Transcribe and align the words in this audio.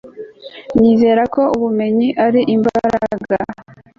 nizera 0.77 1.23
ko 1.33 1.41
ubumenyi 1.55 2.07
ari 2.25 2.41
imbaraga 2.55 3.35